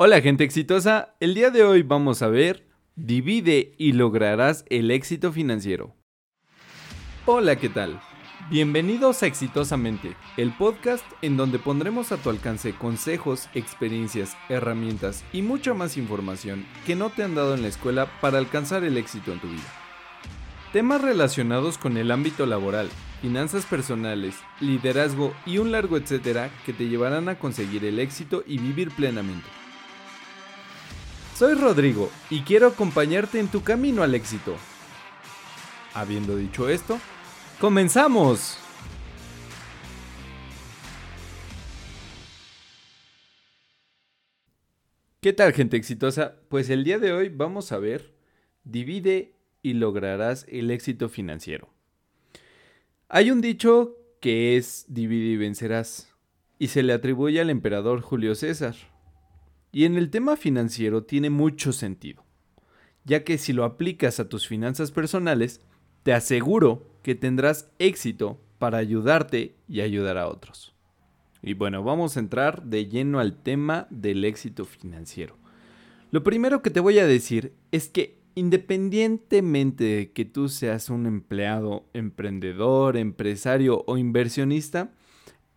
[0.00, 5.32] Hola gente exitosa, el día de hoy vamos a ver Divide y lograrás el éxito
[5.32, 5.96] financiero.
[7.26, 8.00] Hola, ¿qué tal?
[8.48, 15.42] Bienvenidos a Exitosamente, el podcast en donde pondremos a tu alcance consejos, experiencias, herramientas y
[15.42, 19.32] mucha más información que no te han dado en la escuela para alcanzar el éxito
[19.32, 19.74] en tu vida.
[20.72, 22.88] Temas relacionados con el ámbito laboral,
[23.20, 28.58] finanzas personales, liderazgo y un largo etcétera que te llevarán a conseguir el éxito y
[28.58, 29.48] vivir plenamente.
[31.38, 34.56] Soy Rodrigo y quiero acompañarte en tu camino al éxito.
[35.94, 36.98] Habiendo dicho esto,
[37.60, 38.58] ¡comenzamos!
[45.20, 46.34] ¿Qué tal gente exitosa?
[46.48, 48.16] Pues el día de hoy vamos a ver,
[48.64, 51.68] divide y lograrás el éxito financiero.
[53.08, 56.12] Hay un dicho que es divide y vencerás,
[56.58, 58.74] y se le atribuye al emperador Julio César.
[59.78, 62.24] Y en el tema financiero tiene mucho sentido,
[63.04, 65.60] ya que si lo aplicas a tus finanzas personales,
[66.02, 70.74] te aseguro que tendrás éxito para ayudarte y ayudar a otros.
[71.42, 75.36] Y bueno, vamos a entrar de lleno al tema del éxito financiero.
[76.10, 81.06] Lo primero que te voy a decir es que independientemente de que tú seas un
[81.06, 84.90] empleado, emprendedor, empresario o inversionista,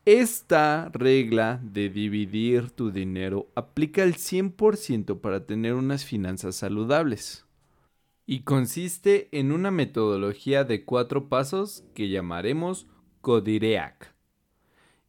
[0.05, 7.45] esta regla de dividir tu dinero aplica al 100% para tener unas finanzas saludables
[8.25, 12.87] y consiste en una metodología de cuatro pasos que llamaremos
[13.21, 14.15] Codireac.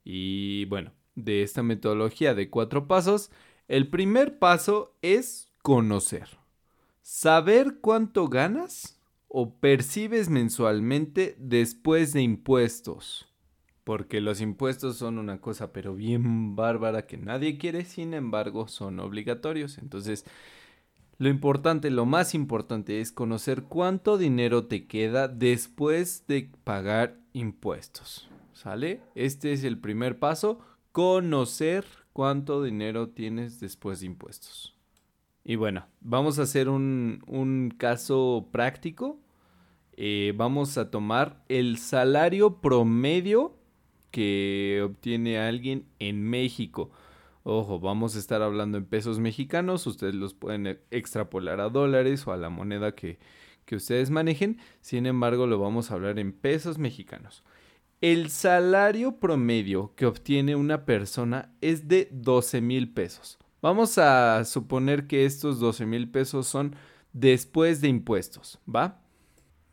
[0.05, 3.31] Y bueno, de esta metodología de cuatro pasos,
[3.69, 6.29] el primer paso es conocer.
[7.01, 13.32] Saber cuánto ganas o percibes mensualmente después de impuestos
[13.85, 19.01] porque los impuestos son una cosa pero bien bárbara que nadie quiere, sin embargo son
[19.01, 19.79] obligatorios.
[19.79, 20.25] Entonces,
[21.19, 28.29] lo importante, lo más importante es conocer cuánto dinero te queda después de pagar impuestos.
[28.53, 29.01] ¿Sale?
[29.15, 30.61] Este es el primer paso,
[30.93, 34.77] conocer cuánto dinero tienes después de impuestos.
[35.45, 39.19] Y bueno, vamos a hacer un, caso práctico.
[39.97, 43.62] Eh, vamos a tomar el salario promedio
[44.13, 46.93] que obtiene alguien en México.
[47.43, 52.25] Ojo, vamos a estar hablando en pesos mexicanos, ustedes los pueden e, extrapolar a dólares
[52.29, 53.19] o a la moneda que,
[53.65, 57.43] que ustedes manejen, sin embargo lo vamos a hablar en pesos mexicanos.
[58.01, 63.39] El salario promedio que obtiene una persona es de 12 mil pesos.
[63.61, 66.75] Vamos a suponer que estos 12 mil pesos son
[67.13, 69.01] después de impuestos, ¿va?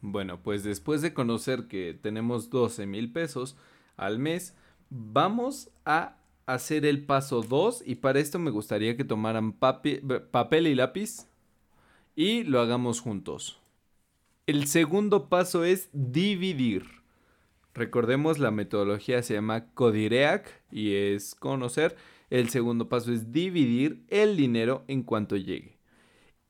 [0.02, 3.58] Bueno, pues después de conocer que tenemos 12 mil pesos,
[4.00, 4.56] al mes,
[4.90, 10.76] vamos a hacer el paso 2 y para esto me gustaría que tomaran papel y
[10.76, 11.28] lápiz
[12.16, 13.60] y lo hagamos juntos.
[14.48, 16.86] El segundo paso es dividir.
[17.76, 21.96] Recordemos la metodología se llama Codireac y es conocer.
[22.32, 25.78] El segundo paso es dividir el dinero en cuanto llegue.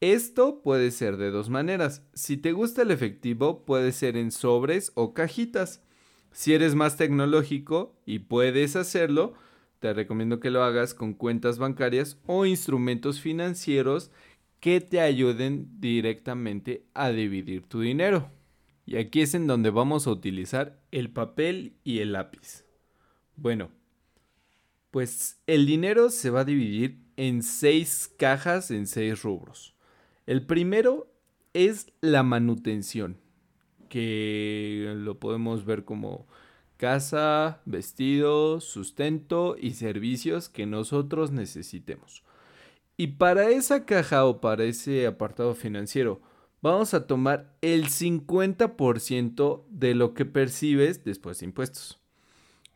[0.02, 2.06] Esto puede ser de dos maneras.
[2.14, 5.84] Si te gusta el efectivo, puede ser en sobres o cajitas.
[6.32, 9.34] Si eres más tecnológico y puedes hacerlo,
[9.80, 14.12] te recomiendo que lo hagas con cuentas bancarias o instrumentos financieros
[14.60, 18.30] que te ayuden directamente a dividir tu dinero.
[18.86, 22.66] Y aquí es en donde vamos a utilizar el papel y el lápiz.
[23.36, 23.70] Bueno,
[24.92, 29.76] pues el dinero se va a dividir en seis cajas en seis rubros.
[30.26, 31.12] El primero
[31.54, 33.18] es la manutención
[33.90, 36.28] que lo podemos ver como
[36.78, 42.24] casa, vestido, sustento y servicios que nosotros necesitemos.
[42.96, 46.22] Y para esa caja o para ese apartado financiero,
[46.62, 52.00] vamos a tomar el 50% de lo que percibes después de impuestos.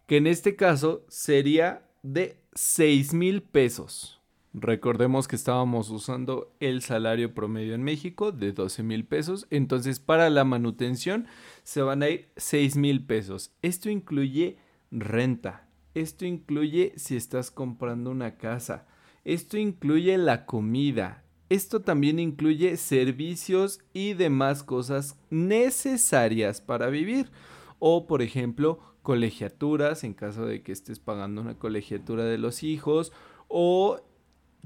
[0.05, 4.21] Que en este caso sería de 6 mil pesos.
[4.53, 9.47] Recordemos que estábamos usando el salario promedio en México de 12 mil pesos.
[9.49, 11.25] Entonces para la manutención
[11.63, 13.51] se van a ir 6 mil pesos.
[13.63, 14.57] Esto incluye
[14.91, 15.67] renta.
[15.95, 18.85] Esto incluye si estás comprando una casa.
[19.25, 21.23] Esto incluye la comida.
[21.49, 27.31] Esto también incluye servicios y demás cosas necesarias para vivir.
[27.79, 33.11] O por ejemplo, colegiaturas en caso de que estés pagando una colegiatura de los hijos.
[33.47, 33.99] O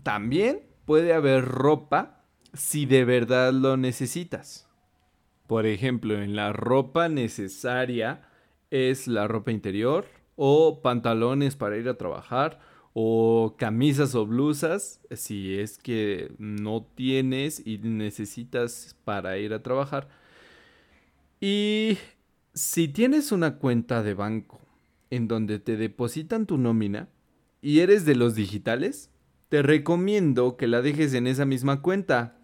[0.03, 2.23] también puede haber ropa
[2.53, 4.67] si de verdad lo necesitas.
[5.47, 8.27] Por ejemplo, en la ropa necesaria
[8.69, 10.05] es la ropa interior
[10.35, 12.59] o pantalones para ir a trabajar
[12.94, 20.09] o camisas o blusas si es que no tienes y necesitas para ir a trabajar.
[21.39, 21.97] Y
[22.53, 24.59] si tienes una cuenta de banco
[25.09, 27.07] en donde te depositan tu nómina
[27.61, 29.11] y eres de los digitales,
[29.49, 32.38] te recomiendo que la dejes en esa misma cuenta.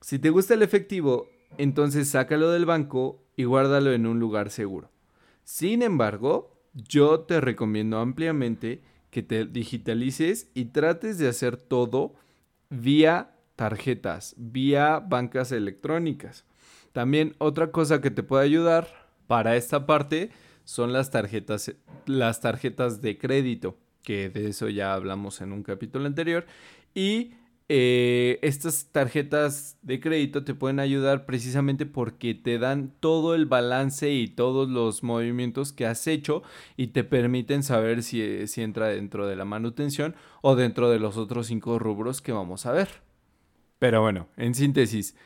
[0.00, 4.90] Si te gusta el efectivo, entonces sácalo del banco y guárdalo en un lugar seguro.
[5.44, 12.14] Sin embargo, yo te recomiendo ampliamente que te digitalices y trates de hacer todo
[12.70, 16.46] vía tarjetas, vía bancas electrónicas.
[16.92, 18.88] También otra cosa que te puede ayudar
[19.26, 20.30] para esta parte
[20.64, 21.74] son las tarjetas,
[22.06, 26.46] las tarjetas de crédito, que de eso ya hablamos en un capítulo anterior.
[26.94, 27.32] Y
[27.68, 34.10] eh, estas tarjetas de crédito te pueden ayudar precisamente porque te dan todo el balance
[34.10, 36.42] y todos los movimientos que has hecho
[36.76, 41.16] y te permiten saber si, si entra dentro de la manutención o dentro de los
[41.16, 42.88] otros cinco rubros que vamos a ver.
[43.78, 45.16] Pero bueno, en síntesis,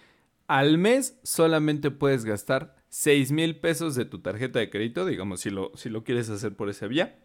[0.47, 5.51] al mes solamente puedes gastar 6 mil pesos de tu tarjeta de crédito, digamos, si
[5.51, 7.19] lo, si lo quieres hacer por esa vía,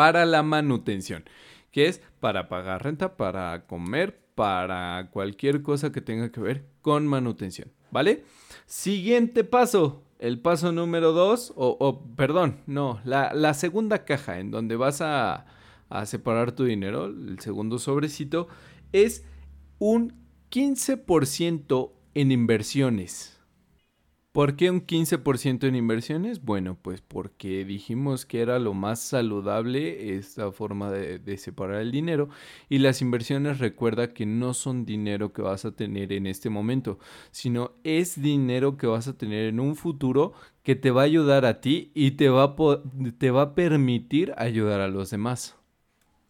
[0.00, 1.24] para la manutención
[1.72, 7.06] que es para pagar renta, para comer, para cualquier cosa que tenga que ver con
[7.06, 8.24] manutención, ¿vale?
[8.64, 15.02] Siguiente paso, el paso número dos, o, perdón, no, la, segunda caja en donde vas
[15.02, 15.44] a,
[15.90, 18.48] a separar tu dinero, el segundo sobrecito,
[18.92, 19.26] es
[19.78, 20.14] un
[20.50, 23.38] 15% en inversiones.
[24.32, 26.44] ¿Por qué un 15% en inversiones?
[26.44, 32.28] Bueno, pues porque dijimos que era lo más saludable esta forma de, separar el dinero
[32.68, 37.00] y las inversiones recuerda que no son dinero que vas a tener en este momento,
[37.32, 40.32] sino es dinero que vas a tener en un futuro
[40.62, 42.56] que te va a ayudar a ti y te va a,
[43.18, 45.56] te va a permitir ayudar a los demás.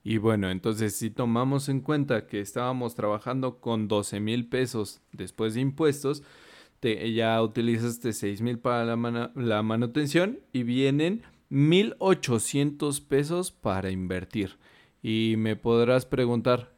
[0.03, 5.53] Y bueno, entonces si tomamos en cuenta que estábamos trabajando con 12 mil pesos después
[5.53, 6.23] de impuestos,
[6.83, 14.59] ya utilizaste 6 mil para la, la manutención y vienen 1800 pesos para invertir.
[15.03, 16.73] Y me podrás preguntar,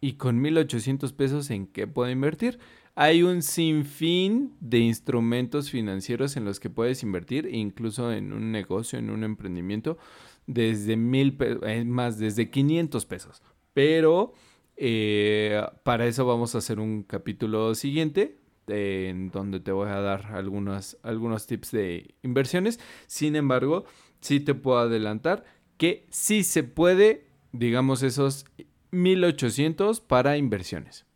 [0.00, 2.58] ¿y con 1800 pesos en qué puedo invertir?
[2.94, 8.98] Hay un sinfín de instrumentos financieros en los que puedes invertir, incluso en un negocio,
[8.98, 9.98] en un emprendimiento,
[10.46, 11.36] desde mil
[11.84, 13.42] más, desde 500 pesos.
[13.74, 14.32] Pero
[14.76, 18.38] eh, para eso vamos a hacer un capítulo siguiente,
[18.68, 22.80] en donde te voy a dar algunos, algunos tips de inversiones.
[23.06, 23.84] Sin embargo,
[24.20, 25.44] sí te puedo adelantar
[25.76, 28.46] que sí se puede, digamos, esos
[28.90, 31.06] 1800 para inversiones.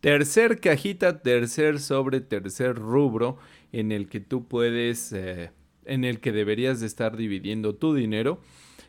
[0.00, 3.36] Tercer cajita, tercer sobre, tercer rubro
[3.72, 5.50] en el que tú puedes, eh,
[5.84, 8.40] en el que deberías de estar dividiendo tu dinero,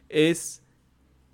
[0.07, 0.63] es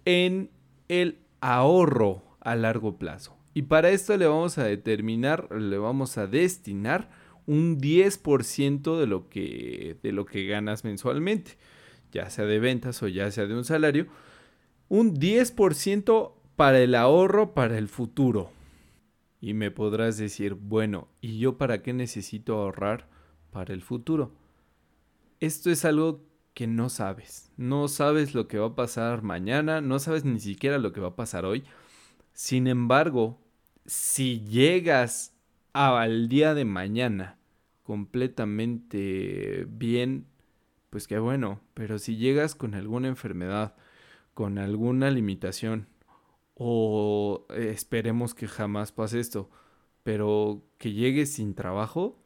[0.06, 0.50] en
[0.88, 3.37] el ahorro a largo plazo.
[3.58, 7.10] Y para esto le vamos a determinar, le vamos a destinar
[7.48, 11.58] un 10% de lo que de lo que ganas mensualmente,
[12.12, 14.06] ya sea de ventas o ya sea de un salario,
[14.90, 18.52] un 10% para el ahorro para el futuro.
[19.42, 23.10] Y me podrás decir, bueno, ¿y yo para qué necesito ahorrar
[23.50, 24.34] para el futuro?
[25.40, 26.22] Esto es algo
[26.54, 27.52] que no sabes.
[27.58, 31.08] No sabes lo que va a pasar mañana, no sabes ni siquiera lo que va
[31.08, 31.64] a pasar hoy.
[32.34, 33.40] Sin embargo,
[33.88, 35.34] si llegas
[35.74, 37.38] al día de mañana
[37.84, 40.28] completamente bien,
[40.90, 43.76] pues qué bueno, pero si llegas con alguna enfermedad,
[44.34, 45.88] con alguna limitación,
[46.54, 49.50] o esperemos que jamás pase esto,
[50.04, 52.18] pero que llegues sin trabajo,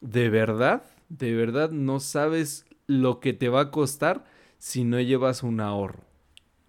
[0.00, 4.24] de verdad, de verdad no sabes lo que te va a costar
[4.58, 6.04] si no llevas un ahorro.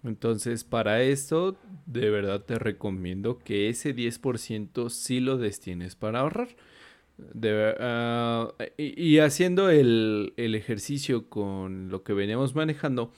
[0.04, 6.48] Entonces, para esto, de verdad te recomiendo que ese 10% sí lo destines para ahorrar.
[7.80, 13.12] Ah, y, haciendo el, el, ejercicio con lo que veníamos manejando,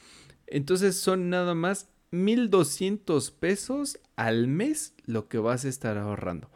[0.47, 6.50] entonces son nada más 1200 pesos al mes lo que vas a estar ahorrando.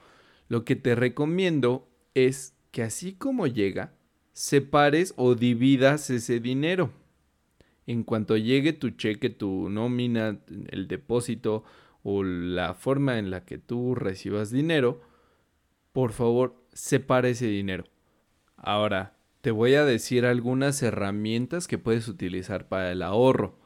[0.48, 3.94] Lo que te recomiendo es que así como llega,
[4.32, 6.92] separes o dividas ese dinero
[7.88, 10.38] en cuanto llegue tu cheque, tu nómina,
[10.68, 11.64] el depósito
[12.10, 15.02] o la forma en la que tú recibas dinero,
[15.92, 17.84] por favor, separa ese dinero.
[18.56, 23.57] Ahora, te voy a decir algunas herramientas que puedes utilizar para el ahorro.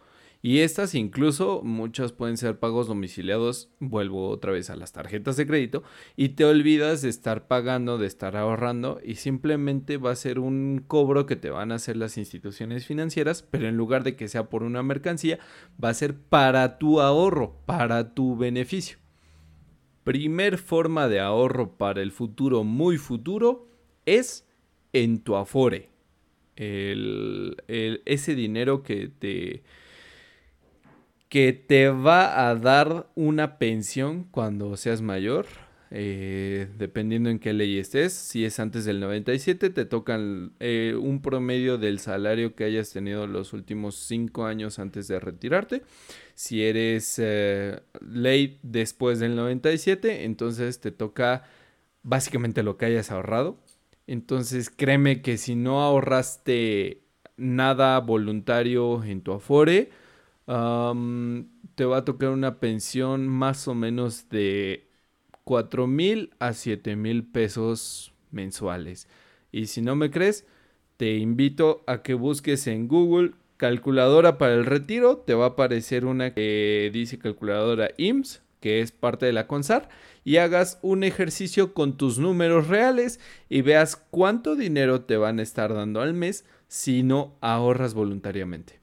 [0.45, 5.47] Y estas incluso muchas pueden ser pagos domiciliados, vuelvo otra vez a las tarjetas de
[5.47, 5.85] crédito,
[6.17, 10.83] y te olvidas de estar pagando, de estar ahorrando, y simplemente va a ser un
[10.85, 14.51] cobro que te van a hacer las instituciones financieras, pero en lugar de que sea
[14.51, 15.39] por una mercancía,
[15.83, 18.99] va a ser para tu ahorro, para tu beneficio.
[20.03, 23.69] Primer forma de ahorro para el futuro, muy futuro,
[24.07, 24.45] es
[24.93, 25.91] en tu Afore.
[26.57, 29.63] ese dinero que te,
[31.33, 35.47] que te va a dar una pensión cuando seas mayor.
[35.91, 41.23] Eh, dependiendo en qué ley estés, si es antes del 97, te tocan eh, un
[41.23, 45.81] promedio del salario que hayas tenido los últimos 5 años antes de retirarte.
[46.35, 51.45] Si eres eh, ley después del 97, entonces te toca
[52.03, 53.57] básicamente lo que hayas ahorrado.
[54.07, 57.05] Entonces créeme que si no ahorraste
[57.39, 60.02] nada voluntario en tu Afore,
[61.75, 64.89] te va a tocar una pensión más o menos de
[65.45, 69.09] 4 mil a 7 mil pesos mensuales.
[69.51, 70.47] Y si no me crees,
[70.97, 75.19] te invito a que busques en Google calculadora para el retiro.
[75.19, 79.89] Te va a aparecer una que dice calculadora IMSS, que es parte de la CONSAR
[80.25, 85.43] y hagas un ejercicio con tus números reales y veas cuánto dinero te van a
[85.43, 88.82] estar dando al mes si no ahorras voluntariamente.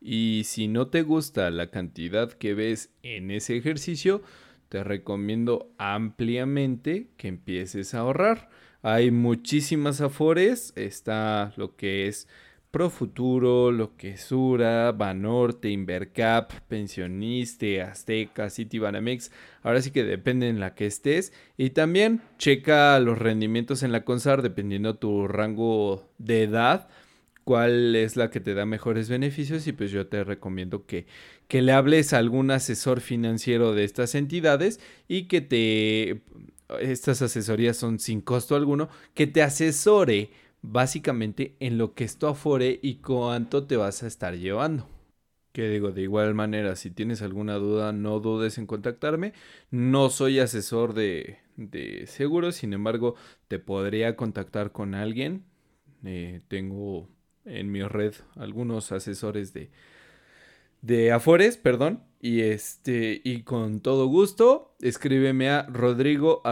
[0.00, 4.22] Y si no te gusta la cantidad que ves en ese ejercicio,
[4.68, 8.48] te recomiendo ampliamente que empieces a ahorrar.
[8.82, 12.28] Hay muchísimas afores, está lo que es
[12.70, 19.32] Profuturo, Lo que es Sura, Banorte, Invercap, Pensioniste, Azteca, Citibanamex.
[19.62, 21.32] Ahora sí que depende en la que estés.
[21.56, 26.88] Y también checa los rendimientos en la CONSAR dependiendo tu rango de edad
[27.48, 31.06] cuál es la que te da mejores beneficios y pues yo te recomiendo que,
[31.48, 36.20] que le hables a algún asesor financiero de estas entidades y que te
[36.78, 40.28] estas asesorías son sin costo alguno, que te asesore
[40.60, 44.86] básicamente en lo que esto afore y cuánto te vas a estar llevando.
[45.52, 49.32] Que digo, de igual manera, si tienes alguna duda, no dudes en contactarme.
[49.70, 53.14] No soy asesor de, de seguros, sin embargo,
[53.48, 55.44] te podría contactar con alguien.
[56.04, 57.08] Eh, tengo
[57.48, 59.70] en mi red algunos asesores de,
[60.82, 62.04] de Afores, perdón.
[62.20, 66.42] Y este, y con todo gusto, escríbeme a rodrigo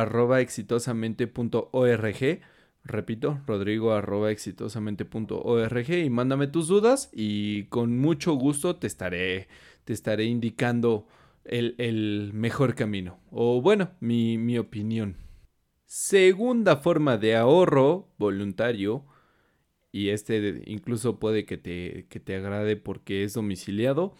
[2.84, 9.48] Repito, rodrigo arroba y mándame tus dudas y con mucho gusto te estaré,
[9.84, 11.08] te estaré indicando
[11.44, 13.18] el, mejor camino.
[13.32, 15.16] O bueno, mi, mi opinión.
[15.84, 19.04] Segunda forma de ahorro voluntario,
[19.96, 24.12] y este incluso puede que te, que te agrade porque es domiciliado,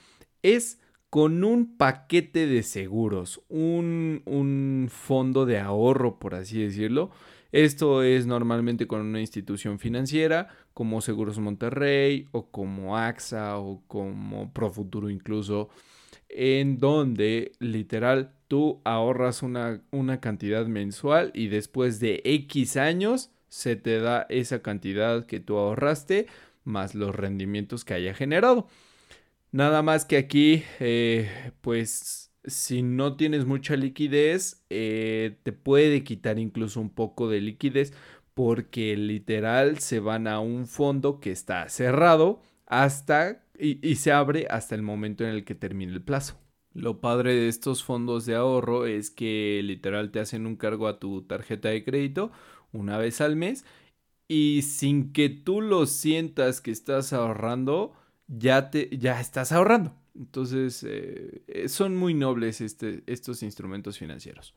[0.43, 0.81] es
[1.11, 7.11] con un paquete de seguros, un, un fondo de ahorro, por así decirlo,
[7.53, 14.55] esto es normalmente con una institución financiera como Seguros Monterrey o como AXA o como
[14.55, 15.69] Profuturo incluso,
[16.31, 23.77] en donde literal tú ahorras una, una cantidad mensual y después de X años se
[23.77, 26.27] te da esa cantidad que tú ahorraste
[26.65, 28.69] más los rendimientos que haya generado.
[29.53, 36.39] Nada más que aquí, eh, pues si no tienes mucha liquidez, eh, te puede quitar
[36.39, 37.93] incluso un poco de liquidez
[38.35, 44.75] porque literal se van a un fondo que está cerrado hasta y, se abre hasta
[44.75, 46.39] el momento en el que termine el plazo.
[46.75, 50.99] Lo padre de estos fondos de ahorro es que literal te hacen un cargo a
[50.99, 52.31] tu tarjeta de crédito
[52.77, 53.65] una vez al mes
[54.29, 57.93] y sin que tú lo sientas que estás ahorrando,
[58.29, 59.95] ya te ya estás ahorrando.
[60.15, 64.55] Entonces, eh, eh, son muy nobles este, estos instrumentos financieros.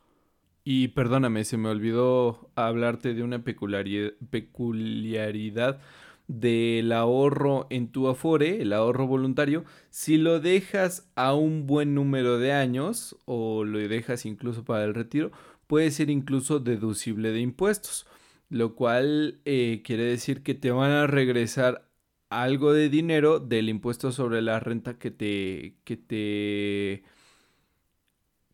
[0.64, 5.80] Y perdóname, se me olvidó hablarte de una peculiaridad
[6.28, 12.38] del ahorro en tu Afore, el ahorro voluntario, si lo dejas a un buen número
[12.38, 15.32] de años o lo dejas incluso para el retiro,
[15.70, 18.08] puede ser incluso deducible de impuestos,
[18.50, 21.88] lo cual eh, quiere decir que te van a regresar
[22.30, 25.76] algo de dinero del impuesto sobre la renta que te.
[25.84, 27.04] que te.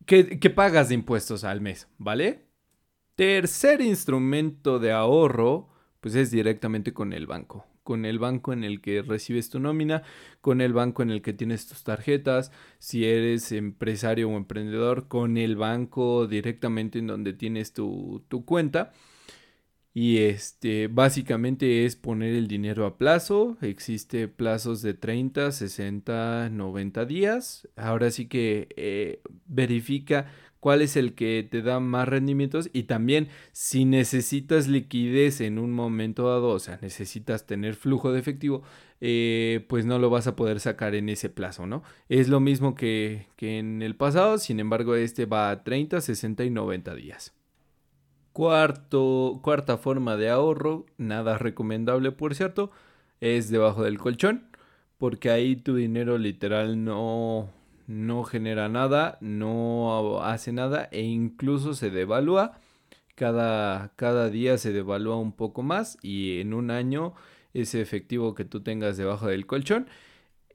[0.04, 2.44] que, pagas de impuestos al mes, ¿vale?
[3.14, 5.70] Tercer instrumento de ahorro,
[6.02, 7.64] pues es directamente con el banco.
[7.86, 10.02] Con el banco en el que recibes tu nómina,
[10.40, 12.50] con el banco en el que tienes tus tarjetas,
[12.80, 18.92] si eres empresario o emprendedor, con el banco directamente en donde tienes tu, tu cuenta.
[19.98, 23.56] Y este, básicamente es poner el dinero a plazo.
[23.62, 27.66] Existe plazos de 30, 60, 90 días.
[27.76, 30.26] Ahora sí que eh, verifica
[30.66, 35.70] cuál es el que te da más rendimientos y también si necesitas liquidez en un
[35.70, 38.64] momento dado, o sea, necesitas tener flujo de efectivo,
[39.00, 41.84] eh, pues no lo vas a poder sacar en ese plazo, ¿no?
[42.08, 46.42] Es lo mismo que, que en el pasado, sin embargo, este va a 30, 60
[46.42, 47.32] y 90 días.
[48.32, 52.72] Cuarto, cuarta forma de ahorro, nada recomendable por cierto,
[53.20, 54.48] es debajo del colchón,
[54.98, 57.52] porque ahí tu dinero literal no,
[57.86, 62.58] no genera nada, no hace nada e incluso se devalúa.
[63.14, 67.14] Cada, cada día se devalúa un poco más y en un año
[67.54, 69.88] ese efectivo que tú tengas debajo del colchón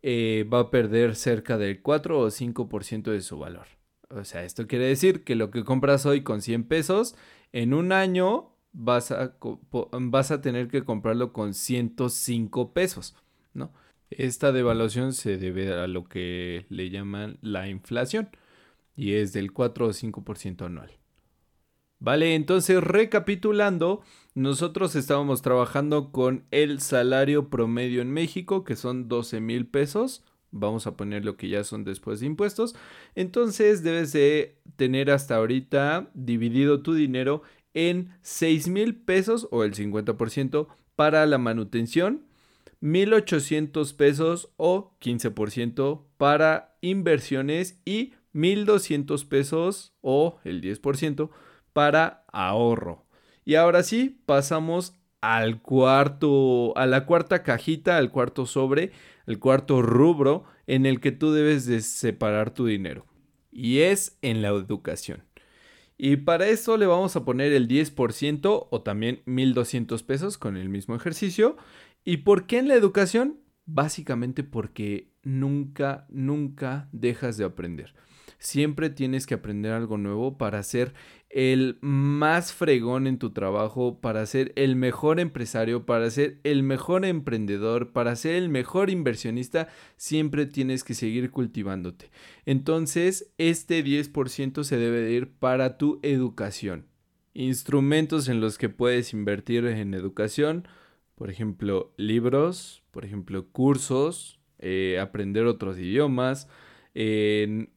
[0.03, 3.67] eh, va a perder cerca del 4 o 5% de su valor.
[4.09, 7.15] O sea, esto quiere decir que lo que compras hoy con 100 pesos,
[7.51, 9.35] en un año vas a,
[9.91, 13.15] vas a tener que comprarlo con 105 pesos,
[13.53, 13.71] ¿no?
[14.11, 18.29] Esta devaluación se debe a lo que le llaman la inflación
[18.95, 20.91] y es del 4 o 5% anual.
[21.99, 24.01] Vale, entonces recapitulando,
[24.33, 30.23] nosotros estábamos trabajando con el salario promedio en México, que son 12 mil pesos.
[30.49, 32.75] Vamos a poner lo que ya son después de impuestos.
[33.15, 39.73] Entonces debes de tener hasta ahorita dividido tu dinero en 6 mil pesos o el
[39.73, 42.25] 50% para la manutención,
[42.81, 51.29] 1.800 pesos o 15% para inversiones y 1.200 pesos o el 10%
[51.73, 53.05] para ahorro.
[53.45, 58.91] Y ahora sí, pasamos al cuarto, a la cuarta cajita, al cuarto sobre,
[59.27, 63.05] el cuarto rubro en el que tú debes de separar tu dinero.
[63.51, 65.23] Y es en la educación.
[65.97, 70.67] Y para eso le vamos a poner el 10% o también 1.200 pesos con el
[70.67, 71.57] mismo ejercicio.
[72.03, 73.39] ¿Y por qué en la educación?
[73.65, 77.93] Básicamente porque nunca, nunca dejas de aprender.
[78.39, 80.95] Siempre tienes que aprender algo nuevo para ser
[81.29, 87.05] el más fregón en tu trabajo, para ser el mejor empresario, para ser el mejor
[87.05, 92.09] emprendedor, para ser el mejor inversionista, siempre tienes que seguir cultivándote.
[92.47, 96.87] Entonces, este 10% se debe de ir para tu educación.
[97.35, 100.67] Instrumentos en los que puedes invertir en educación,
[101.21, 106.47] por ejemplo, libros, por ejemplo, cursos, eh, aprender otros idiomas,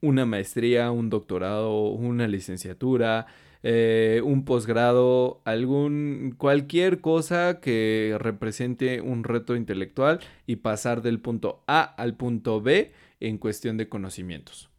[0.01, 3.27] una maestría, un doctorado, una licenciatura,
[3.63, 11.65] eh, un posgrado, algún cualquier cosa que represente un reto intelectual y pasar del punto
[11.67, 14.74] A al punto B en cuestión de conocimientos.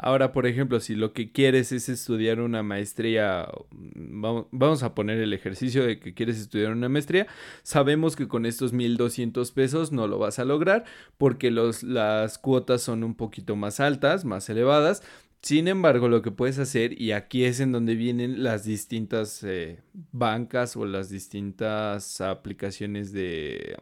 [0.00, 5.18] Ahora, por ejemplo, si lo que quieres es estudiar una maestría, mm, vamos a poner
[5.18, 7.26] el ejercicio de que quieres estudiar una maestría,
[7.64, 10.84] sabemos que con estos 1.200 pesos no lo vas a lograr
[11.18, 15.02] porque los, las cuotas son un poquito más altas, más elevadas,
[15.40, 19.80] sin embargo, lo que puedes hacer, y aquí es en donde vienen las distintas eh,
[20.12, 23.76] bancas o las distintas aplicaciones de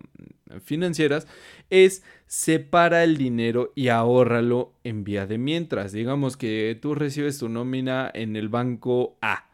[0.50, 1.26] mm, financieras,
[1.70, 5.92] es separa el dinero y ahórralo en vía de mientras.
[5.92, 9.48] Digamos que tú recibes tu nómina en el banco A.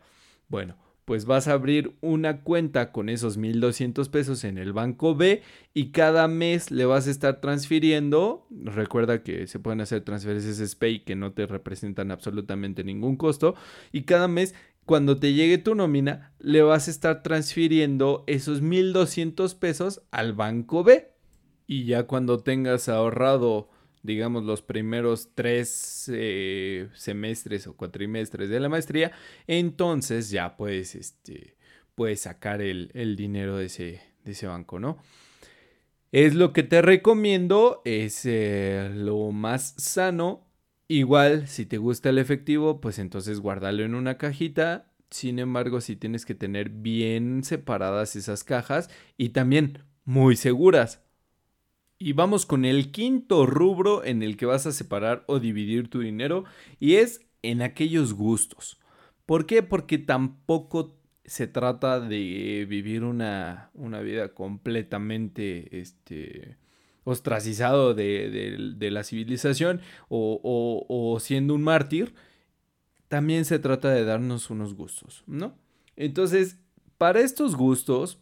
[0.49, 5.43] Bueno, pues vas a abrir una cuenta con esos 1.200 pesos en el banco B
[5.75, 8.47] y cada mes le vas a estar transfiriendo.
[8.51, 13.57] Recuerda que se pueden hacer transferencias SPAY que no te representan absolutamente ningún costo.
[13.91, 19.59] Y cada mes, cuando te llegue tu nómina, le vas a estar transfiriendo esos 1.200
[19.59, 21.11] pesos al banco B.
[21.67, 23.72] Y ya cuando tengas ahorrado
[24.03, 29.13] digamos, los primeros tres eh, semestres o cuatrimestres de la maestría,
[29.47, 31.57] entonces ya puedes, este,
[31.95, 34.99] puedes sacar el, dinero de ese, de ese, banco, ¿no?
[36.11, 40.47] Es lo que te recomiendo, es eh, lo más sano.
[40.89, 44.93] Igual, si te gusta el efectivo, pues entonces guárdalo en una cajita.
[45.11, 51.03] Sin embargo, si tienes que tener bien separadas esas cajas y también muy seguras
[52.03, 56.01] y vamos con el quinto rubro en el que vas a separar o dividir tu
[56.01, 56.45] dinero
[56.81, 58.81] y es en aquellos gustos.
[59.27, 59.63] ¿Por qué?
[59.63, 63.71] Porque tampoco se trata de vivir una,
[64.03, 66.57] vida completamente este,
[67.05, 68.57] ostracizado de,
[68.91, 70.41] la civilización o,
[70.89, 72.15] o, siendo un mártir.
[73.07, 75.57] También se trata de darnos unos gustos, ¿no?
[75.95, 76.59] Entonces,
[76.99, 78.19] para estos gustos,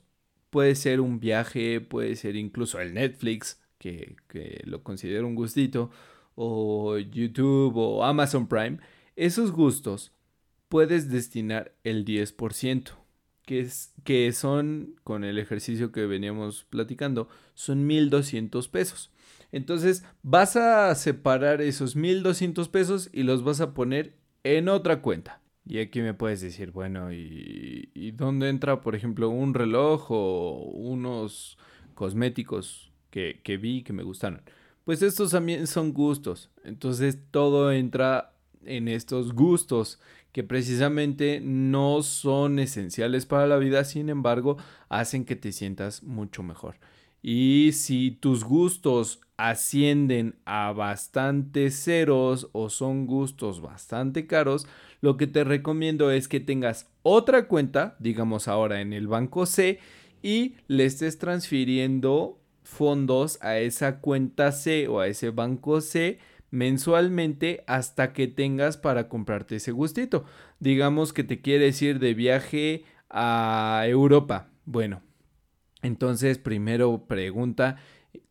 [0.51, 5.91] puede ser un viaje, puede ser incluso el Netflix, que, lo considero un gustito,
[6.37, 8.79] o YouTube o Amazon Prime,
[9.17, 10.13] esos gustos
[10.69, 12.93] puedes destinar el 10%,
[13.45, 19.11] que, es, que son, con el ejercicio que veníamos platicando, son 1.200 pesos.
[19.51, 24.15] Entonces vas a separar esos 1.200 pesos y los vas a poner
[24.45, 25.41] en otra cuenta.
[25.67, 30.71] Y aquí me puedes decir, bueno, ¿y, ¿y, dónde entra, por ejemplo, un reloj o
[30.73, 31.59] unos
[31.95, 34.43] cosméticos que, que vi que me gustaron?
[34.85, 36.51] Pues estos también son gustos.
[36.65, 38.33] Entonces todo entra
[38.65, 40.01] en estos gustos
[40.33, 44.57] que precisamente no son esenciales para la vida, sin embargo,
[44.89, 46.77] hacen que te sientas mucho mejor.
[47.23, 54.67] Y si tus gustos ascienden a bastantes ceros o son gustos bastante caros,
[55.01, 59.81] lo que te recomiendo es que tengas otra cuenta, digamos ahora en el banco C,
[60.23, 62.40] y le estés transfiriendo
[62.71, 66.19] fondos a esa cuenta C o a ese banco C
[66.51, 70.25] mensualmente hasta que tengas para comprarte ese gustito.
[70.61, 74.49] Digamos que te quieres ir de viaje a Europa.
[74.65, 75.03] Bueno,
[75.83, 77.77] entonces primero pregunta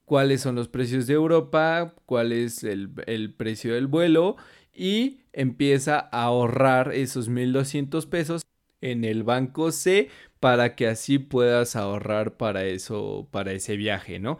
[0.05, 4.37] cuáles son los precios de Europa, cuál es el, el precio del vuelo
[4.73, 8.41] y empieza a ahorrar esos 1200 pesos
[8.81, 14.39] en el banco C para que así puedas ahorrar para eso, para ese viaje, ¿no?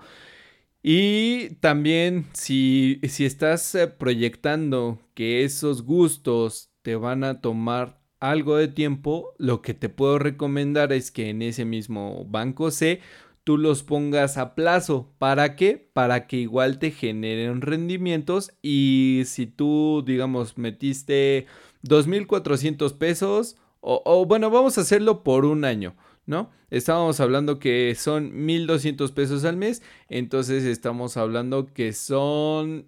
[0.81, 8.55] Y también si, si estás eh, proyectando que esos gustos te van a tomar algo
[8.57, 13.01] de tiempo, lo que te puedo recomendar es que en ese mismo banco C
[13.43, 15.13] tú los pongas a plazo.
[15.17, 15.89] ¿Para qué?
[15.93, 21.47] Para que igual te generen rendimientos y si tú, digamos, metiste
[21.83, 25.95] 2.400 pesos o, bueno, vamos a hacerlo por un año.
[26.29, 26.51] ¿no?
[26.69, 32.85] Estábamos hablando que son 1.200 pesos al mes, entonces estamos hablando que son,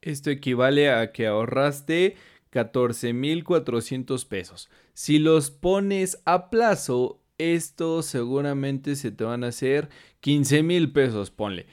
[0.00, 2.14] esto equivale a que ahorraste
[2.52, 4.70] 14.400 pesos.
[4.92, 9.88] Si los pones a plazo, esto seguramente se te van a hacer
[10.22, 11.66] 15.000 pesos, ponle,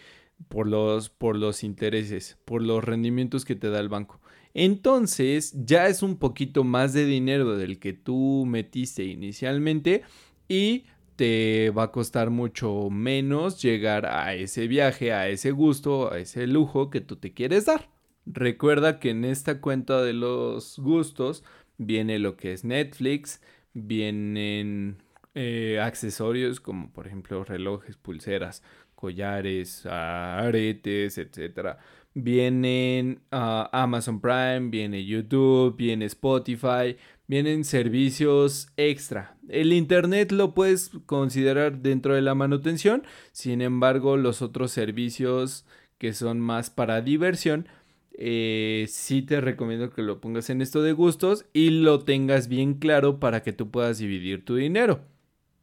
[0.48, 4.21] por los, por los intereses, por los rendimientos que te da el banco.
[4.54, 10.04] Entonces ya es un poquito más de dinero del que tú metiste inicialmente
[10.48, 10.86] y
[11.16, 16.48] te va a costar mucho menos llegar a ese viaje, a ese gusto, a ese
[16.48, 17.90] lujo que tú te quieres dar.
[18.26, 21.44] Recuerda que en esta cuenta de los gustos
[21.78, 23.42] viene lo que es Netflix,
[23.74, 28.64] vienen eh, accesorios como por ejemplo relojes, pulseras,
[28.96, 31.78] collares, aretes, etc.
[32.14, 36.98] Vienen Amazon Prime, viene YouTube, viene Spotify,
[37.28, 39.38] vienen servicios extra.
[39.48, 45.66] El Internet lo puedes considerar dentro de la manutención, sin embargo los otros servicios
[45.98, 47.68] que son más para diversión,
[48.14, 52.74] eh, sí te recomiendo que lo pongas en esto de gustos y lo tengas bien
[52.76, 55.02] claro para que tú puedas dividir tu dinero.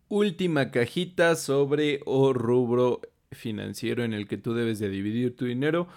[0.08, 5.88] Última cajita sobre o rubro financiero en el que tú debes de dividir tu dinero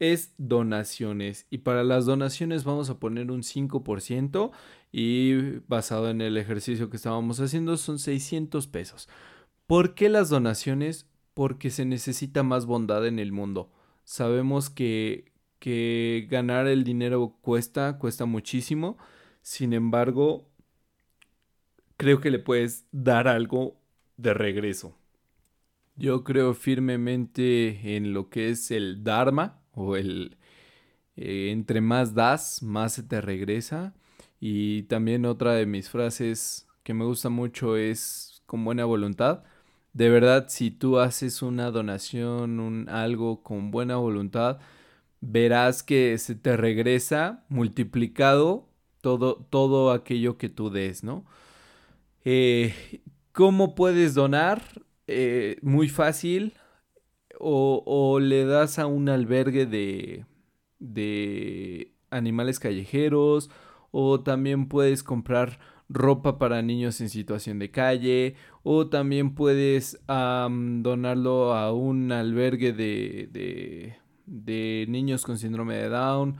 [0.00, 1.46] es donaciones.
[1.50, 4.50] Y para las donaciones vamos a poner un 5%
[4.90, 9.08] y basado en el ejercicio que estábamos haciendo son 600 pesos.
[9.66, 11.06] ¿Por qué las donaciones?
[11.34, 13.70] Porque se necesita más bondad en el mundo.
[14.04, 18.96] Sabemos que, que ganar el dinero cuesta, cuesta muchísimo.
[19.42, 20.48] Sin embargo,
[21.96, 23.76] creo que le puedes dar algo
[24.16, 24.96] de regreso.
[25.94, 30.36] Yo creo firmemente en lo que es el Dharma, o el
[31.16, 33.94] eh, entre más das, más se te regresa.
[34.40, 39.44] Y también otra de mis frases que me gusta mucho es con buena voluntad.
[39.92, 44.58] De verdad, si tú haces una donación, un algo con buena voluntad,
[45.20, 48.68] verás que se te regresa multiplicado
[49.00, 51.24] todo, todo aquello que tú des, ¿no?
[52.24, 52.74] Eh,
[53.32, 54.62] ¿Cómo puedes donar?
[55.06, 56.54] Eh, muy fácil
[57.40, 60.26] o, le das a un albergue de,
[60.78, 63.50] de animales callejeros
[63.90, 71.54] o también puedes comprar ropa para niños en situación de calle o también puedes donarlo
[71.54, 76.36] a un albergue de, de, de, niños con síndrome de Down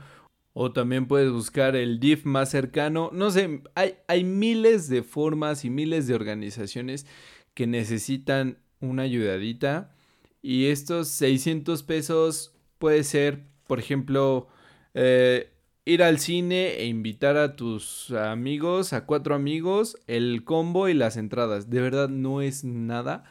[0.53, 3.09] o también puedes buscar el DIF más cercano.
[3.13, 7.05] No sé, hay, hay miles de formas y miles de organizaciones
[7.53, 9.95] que necesitan una ayudadita
[10.41, 14.47] y estos 600 pesos puede ser, por ejemplo,
[14.93, 15.51] eh,
[15.85, 21.17] ir al cine e invitar a tus amigos, a cuatro amigos, el combo y las
[21.17, 21.69] entradas.
[21.69, 23.23] De verdad no es nada.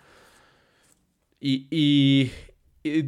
[1.41, 2.31] Y, y,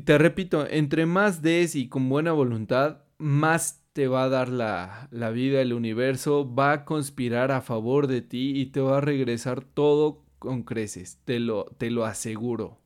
[0.04, 5.08] te repito, entre más des y con buena voluntad, más te va a dar la,
[5.10, 9.00] la vida, el universo, va a conspirar a favor de ti y te va a
[9.02, 12.81] regresar todo con creces, te lo, te lo aseguro.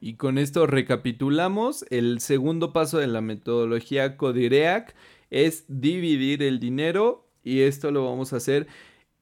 [0.00, 4.94] Y con esto recapitulamos, el segundo paso de la metodología Codireac
[5.28, 8.66] es dividir el dinero y esto lo vamos a hacer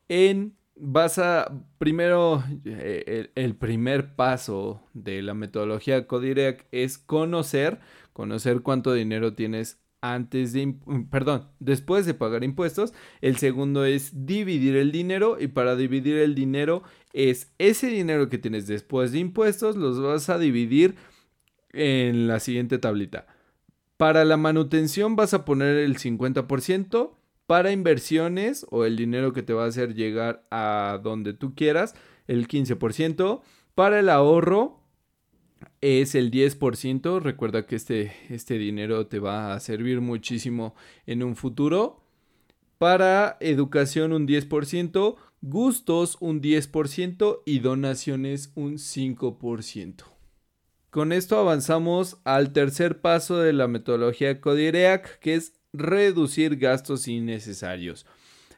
[0.09, 7.81] en vas a primero eh, el, primer paso de la metodología Codireac es conocer
[8.13, 10.75] conocer cuánto dinero tienes antes de
[11.11, 16.35] perdón después de pagar impuestos el segundo es dividir el dinero y para dividir el
[16.35, 16.83] dinero
[17.13, 20.95] es ese dinero que tienes después de impuestos los vas a dividir
[21.73, 23.27] en la siguiente tablita
[23.97, 29.55] para la manutención vas a poner el 50% para inversiones o el dinero que te
[29.55, 31.95] va a hacer llegar a donde tú quieras,
[32.27, 33.41] el 15%.
[33.75, 34.78] Para el ahorro
[35.81, 37.21] es el 10%.
[37.21, 40.75] Recuerda que este, este dinero te va a servir muchísimo
[41.07, 42.03] en un futuro.
[42.79, 50.05] Para educación un 10%, gustos un 10% y donaciones un 5%.
[50.91, 58.07] Con esto avanzamos al tercer paso de la metodología Codireac, que es reducir gastos innecesarios.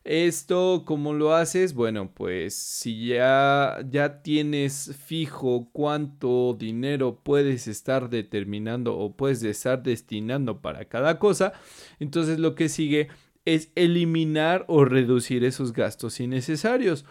[0.02, 1.74] Esto, ¿cómo lo haces?
[1.74, 9.82] Bueno, pues si ya, ya tienes fijo cuánto dinero puedes estar determinando o puedes estar
[9.82, 11.52] destinando para cada cosa,
[11.98, 13.08] entonces lo que sigue
[13.44, 17.04] es eliminar o reducir esos gastos innecesarios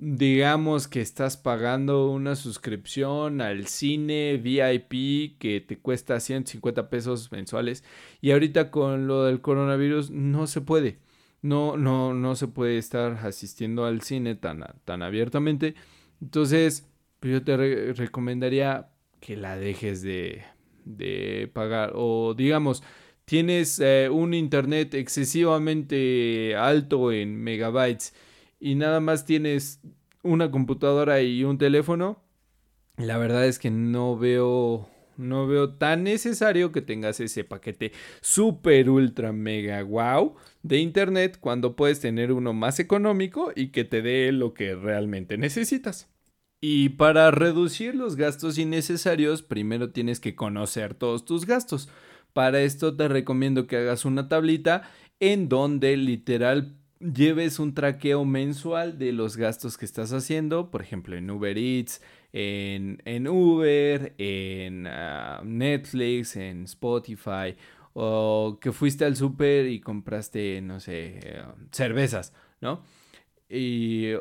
[0.00, 7.84] digamos que estás pagando una suscripción al cine VIP que te cuesta 150 pesos mensuales
[8.22, 10.98] y ahorita con lo del coronavirus no se puede.
[11.42, 15.74] No, no, no se puede estar asistiendo al cine tan, tan abiertamente.
[16.20, 16.86] Entonces,
[17.18, 20.42] pues yo te recomendaría que la dejes de,
[20.84, 21.92] de pagar.
[21.94, 22.82] O digamos,
[23.24, 28.14] tienes eh, un internet excesivamente alto en megabytes
[28.58, 29.80] y nada más tienes
[30.22, 32.22] una computadora y un teléfono,
[32.96, 34.88] la verdad es que no veo
[35.20, 41.76] no veo tan necesario que tengas ese paquete super ultra mega wow de internet cuando
[41.76, 46.08] puedes tener uno más económico y que te dé lo que realmente necesitas.
[46.60, 51.88] Y para reducir los gastos innecesarios, primero tienes que conocer todos tus gastos.
[52.34, 58.98] Para esto te recomiendo que hagas una tablita en donde literal lleves un traqueo mensual
[58.98, 62.02] de los gastos que estás haciendo, por ejemplo, en Uber Eats,
[62.32, 67.56] en, en Uber, en ah, Netflix, en Spotify,
[67.92, 72.82] o que fuiste al súper y compraste, no sé, eh, cervezas, ¿no?
[73.48, 74.12] Y,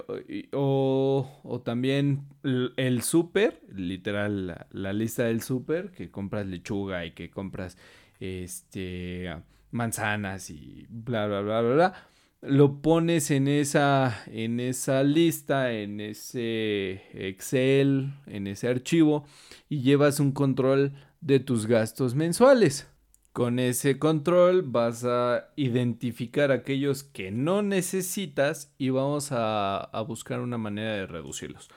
[0.54, 7.78] o, también el súper, literal, la, lista del súper, que compras lechuga y que compras
[8.20, 9.32] este
[9.72, 12.10] manzanas y bla, bla, bla, bla, bla
[12.42, 19.26] lo pones en esa, en esa lista, en ese Excel, en ese archivo
[19.68, 22.88] y llevas un control de tus gastos mensuales.
[23.34, 30.40] Con ese control vas a identificar aquellos que no necesitas y vamos a, a buscar
[30.40, 31.70] una manera de reducirlos.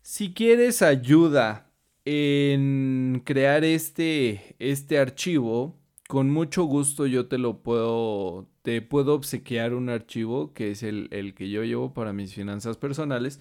[0.00, 1.70] Si quieres ayuda
[2.04, 5.78] en crear este, este archivo,
[6.12, 11.08] con mucho gusto yo te lo puedo, te puedo obsequiar un archivo que es el,
[11.34, 13.40] que yo llevo para mis finanzas personales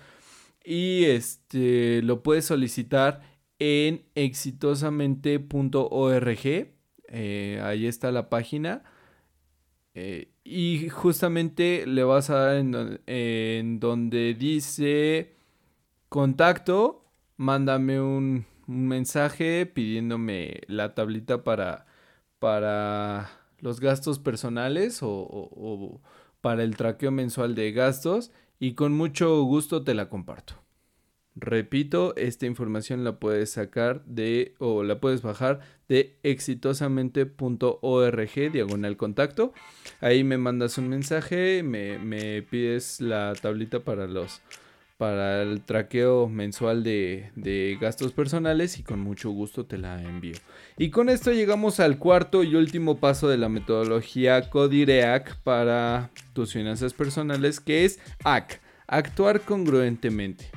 [0.63, 3.23] y este lo puedes solicitar
[3.59, 6.69] en exitosamente.org.
[7.09, 8.85] Eh, ahí está la página.
[9.93, 12.55] Eh, y justamente le vas a dar
[13.05, 15.35] en, donde dice
[16.07, 17.03] contacto,
[17.35, 21.90] mándame un mensaje pidiéndome la tablita para
[22.41, 26.01] para los gastos personales o,
[26.41, 30.55] para el traqueo mensual de gastos y con mucho gusto te la comparto.
[31.35, 39.53] Repito, esta información la puedes sacar de o la puedes bajar de exitosamente.org diagonal contacto.
[39.99, 44.41] Ahí me mandas un mensaje, me, me pides la tablita para los
[45.01, 50.35] para el traqueo mensual de, gastos personales y con mucho gusto te la envío.
[50.77, 56.53] Y con esto llegamos al cuarto y último paso de la metodología Codireac para tus
[56.53, 60.51] finanzas personales que es AC, actuar congruentemente.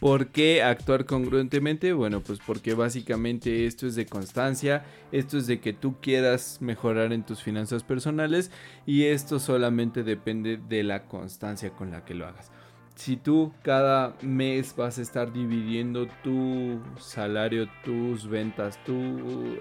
[0.00, 1.92] ¿Por qué actuar congruentemente?
[1.92, 7.12] Bueno, pues porque básicamente esto es de constancia, esto es de que tú quieras mejorar
[7.12, 8.50] en tus finanzas personales
[8.84, 12.50] y esto solamente depende de la constancia con la que lo hagas
[12.98, 18.92] si tú cada mes vas a estar dividiendo tu salario, tus ventas, tu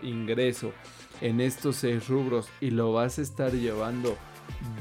[0.02, 0.74] ingreso
[1.22, 4.18] en estos seis rubros y lo vas a estar llevando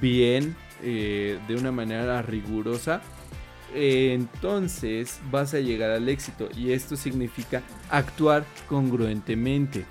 [0.01, 3.03] bien, eh, de una manera rigurosa,
[3.75, 9.85] entonces vas a llegar al éxito y esto significa actuar congruentemente.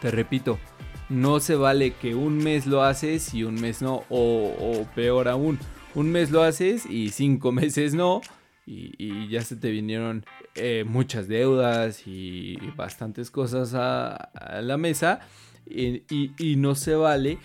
[0.00, 0.60] Te repito,
[1.08, 5.58] no se vale que un mes lo haces y un mes no, o, peor aún,
[5.94, 8.20] un mes lo haces y cinco meses no,
[8.66, 14.30] y, ya se te vinieron eh, muchas deudas y bastantes cosas a,
[14.62, 15.20] la mesa,
[15.66, 17.38] y no se vale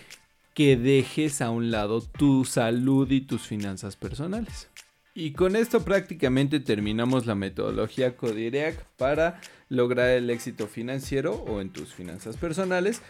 [0.54, 4.68] que dejes a un lado tu salud y tus finanzas personales.
[5.14, 11.70] Y con esto prácticamente terminamos la metodología Codirac para lograr el éxito financiero o en
[11.70, 13.02] tus finanzas personales.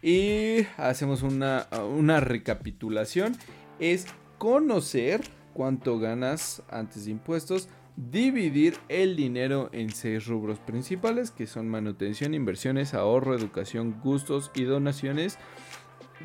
[0.00, 3.36] Y hacemos una, una recapitulación.
[3.80, 4.06] Es
[4.38, 5.22] conocer
[5.52, 12.32] cuánto ganas antes de impuestos, dividir el dinero en seis rubros principales que son manutención,
[12.32, 15.36] inversiones, ahorro, educación, gustos y donaciones.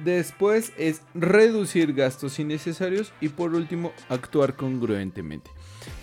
[0.04, 5.52] Después es reducir gastos innecesarios y por último actuar congruentemente.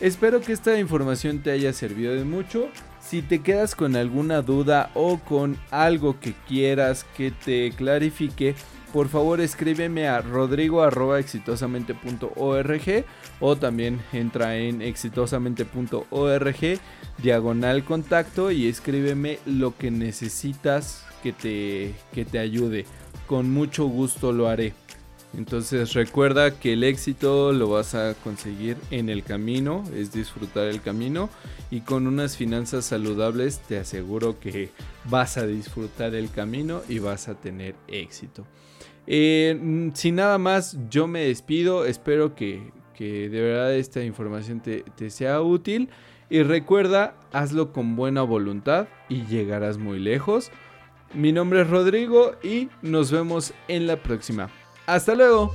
[0.01, 2.68] Espero que esta información te haya servido de mucho.
[3.01, 8.55] Si te quedas con alguna duda o con algo que quieras que te clarifique,
[8.92, 13.05] por favor escríbeme a rodrigo.exitosamente.org
[13.40, 16.81] o también entra en exitosamente.org
[17.18, 22.87] diagonal contacto y escríbeme lo que necesitas que te, que te ayude
[23.26, 24.72] con mucho gusto lo haré.
[25.37, 30.83] Entonces recuerda que el éxito lo vas a conseguir en el camino, es disfrutar el
[30.83, 31.31] camino
[31.70, 34.70] y con unas finanzas saludables te aseguro que
[35.05, 38.44] vas a disfrutar el camino y vas a tener éxito.
[39.06, 45.40] Eh, sin nada más, yo me despido, espero que, de verdad esta información te sea
[45.40, 45.88] útil
[46.30, 50.52] y recuerda, hazlo con buena voluntad y llegarás muy lejos.
[51.12, 54.48] Mi nombre es Rodrigo y nos vemos en la próxima.
[54.86, 55.52] Hasta luego.